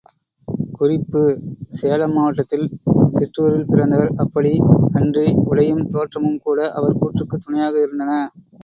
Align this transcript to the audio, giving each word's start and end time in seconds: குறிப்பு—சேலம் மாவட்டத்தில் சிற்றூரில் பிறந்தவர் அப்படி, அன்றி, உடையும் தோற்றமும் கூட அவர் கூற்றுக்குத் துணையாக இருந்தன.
குறிப்பு—சேலம் 0.77 2.13
மாவட்டத்தில் 2.13 2.65
சிற்றூரில் 3.13 3.69
பிறந்தவர் 3.69 4.15
அப்படி, 4.17 4.53
அன்றி, 4.95 5.27
உடையும் 5.45 5.87
தோற்றமும் 5.89 6.43
கூட 6.43 6.71
அவர் 6.77 6.99
கூற்றுக்குத் 6.99 7.45
துணையாக 7.45 7.75
இருந்தன. 7.81 8.21